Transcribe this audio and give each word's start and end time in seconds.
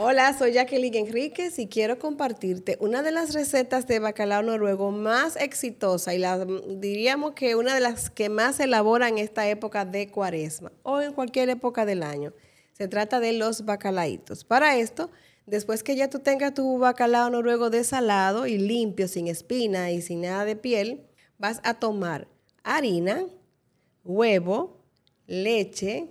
Hola, 0.00 0.32
soy 0.38 0.52
Jacqueline 0.52 0.94
Enríquez 0.94 1.58
y 1.58 1.66
quiero 1.66 1.98
compartirte 1.98 2.76
una 2.78 3.02
de 3.02 3.10
las 3.10 3.34
recetas 3.34 3.88
de 3.88 3.98
bacalao 3.98 4.44
noruego 4.44 4.92
más 4.92 5.34
exitosa 5.34 6.14
y 6.14 6.18
la, 6.18 6.38
diríamos 6.44 7.32
que 7.32 7.56
una 7.56 7.74
de 7.74 7.80
las 7.80 8.08
que 8.08 8.28
más 8.28 8.54
se 8.54 8.64
elabora 8.64 9.08
en 9.08 9.18
esta 9.18 9.48
época 9.48 9.84
de 9.84 10.08
cuaresma 10.08 10.70
o 10.84 11.00
en 11.00 11.12
cualquier 11.12 11.50
época 11.50 11.84
del 11.84 12.04
año. 12.04 12.32
Se 12.74 12.86
trata 12.86 13.18
de 13.18 13.32
los 13.32 13.64
bacalaitos. 13.64 14.44
Para 14.44 14.76
esto, 14.76 15.10
después 15.46 15.82
que 15.82 15.96
ya 15.96 16.08
tú 16.08 16.20
tengas 16.20 16.54
tu 16.54 16.78
bacalao 16.78 17.28
noruego 17.28 17.68
desalado 17.68 18.46
y 18.46 18.56
limpio, 18.56 19.08
sin 19.08 19.26
espina 19.26 19.90
y 19.90 20.00
sin 20.00 20.20
nada 20.20 20.44
de 20.44 20.54
piel, 20.54 21.08
vas 21.38 21.60
a 21.64 21.74
tomar 21.74 22.28
harina, 22.62 23.26
huevo, 24.04 24.80
leche, 25.26 26.08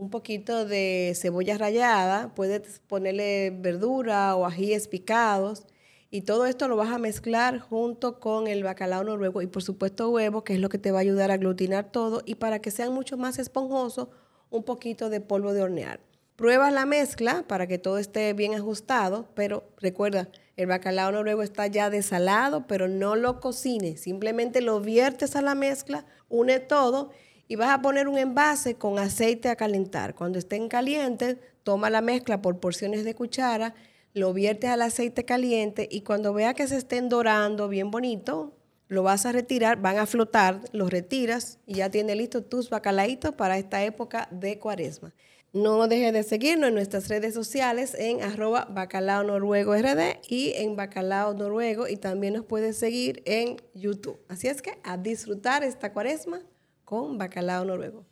un 0.00 0.08
poquito 0.08 0.64
de 0.64 1.12
cebolla 1.14 1.58
rallada, 1.58 2.34
puedes 2.34 2.80
ponerle 2.88 3.50
verdura 3.50 4.34
o 4.34 4.46
ajíes 4.46 4.88
picados 4.88 5.66
y 6.10 6.22
todo 6.22 6.46
esto 6.46 6.68
lo 6.68 6.76
vas 6.76 6.90
a 6.90 6.98
mezclar 6.98 7.58
junto 7.58 8.18
con 8.18 8.46
el 8.46 8.64
bacalao 8.64 9.04
noruego 9.04 9.42
y 9.42 9.46
por 9.46 9.62
supuesto 9.62 10.08
huevo, 10.08 10.42
que 10.42 10.54
es 10.54 10.58
lo 10.58 10.70
que 10.70 10.78
te 10.78 10.90
va 10.90 10.98
a 10.98 11.02
ayudar 11.02 11.30
a 11.30 11.34
aglutinar 11.34 11.92
todo 11.92 12.22
y 12.24 12.36
para 12.36 12.60
que 12.60 12.70
sean 12.70 12.94
mucho 12.94 13.18
más 13.18 13.38
esponjosos, 13.38 14.08
un 14.48 14.64
poquito 14.64 15.10
de 15.10 15.20
polvo 15.20 15.52
de 15.52 15.62
hornear. 15.62 16.00
Prueba 16.34 16.70
la 16.70 16.86
mezcla 16.86 17.44
para 17.46 17.66
que 17.66 17.76
todo 17.76 17.98
esté 17.98 18.32
bien 18.32 18.54
ajustado, 18.54 19.28
pero 19.34 19.64
recuerda, 19.76 20.30
el 20.56 20.66
bacalao 20.66 21.12
noruego 21.12 21.42
está 21.42 21.66
ya 21.66 21.90
desalado, 21.90 22.66
pero 22.66 22.88
no 22.88 23.16
lo 23.16 23.38
cocines, 23.40 24.00
simplemente 24.00 24.62
lo 24.62 24.80
viertes 24.80 25.36
a 25.36 25.42
la 25.42 25.54
mezcla, 25.54 26.06
une 26.30 26.58
todo 26.58 27.10
y 27.50 27.56
vas 27.56 27.70
a 27.70 27.82
poner 27.82 28.06
un 28.06 28.16
envase 28.16 28.76
con 28.76 28.96
aceite 29.00 29.48
a 29.48 29.56
calentar. 29.56 30.14
Cuando 30.14 30.38
estén 30.38 30.68
calientes, 30.68 31.36
toma 31.64 31.90
la 31.90 32.00
mezcla 32.00 32.40
por 32.40 32.60
porciones 32.60 33.04
de 33.04 33.16
cuchara, 33.16 33.74
lo 34.14 34.32
viertes 34.32 34.70
al 34.70 34.82
aceite 34.82 35.24
caliente 35.24 35.88
y 35.90 36.02
cuando 36.02 36.32
vea 36.32 36.54
que 36.54 36.68
se 36.68 36.76
estén 36.76 37.08
dorando 37.08 37.68
bien 37.68 37.90
bonito, 37.90 38.56
lo 38.86 39.02
vas 39.02 39.26
a 39.26 39.32
retirar, 39.32 39.82
van 39.82 39.98
a 39.98 40.06
flotar, 40.06 40.60
los 40.70 40.90
retiras 40.90 41.58
y 41.66 41.74
ya 41.74 41.90
tienes 41.90 42.16
listo 42.16 42.44
tus 42.44 42.70
bacalaitos 42.70 43.34
para 43.34 43.58
esta 43.58 43.82
época 43.82 44.28
de 44.30 44.60
cuaresma. 44.60 45.12
No 45.52 45.88
dejes 45.88 46.12
de 46.12 46.22
seguirnos 46.22 46.68
en 46.68 46.74
nuestras 46.74 47.08
redes 47.08 47.34
sociales 47.34 47.96
en 47.98 48.22
arroba 48.22 48.68
bacalao 48.70 49.24
noruego 49.24 49.74
rd 49.74 50.20
y 50.28 50.52
en 50.54 50.76
bacalao 50.76 51.34
noruego 51.34 51.88
y 51.88 51.96
también 51.96 52.34
nos 52.34 52.44
puedes 52.44 52.76
seguir 52.76 53.24
en 53.24 53.56
YouTube. 53.74 54.20
Así 54.28 54.46
es 54.46 54.62
que 54.62 54.78
a 54.84 54.96
disfrutar 54.96 55.64
esta 55.64 55.92
cuaresma 55.92 56.42
con 56.90 57.18
bacalao 57.18 57.64
noruego. 57.64 58.04